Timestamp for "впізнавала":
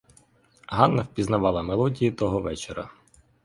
1.01-1.61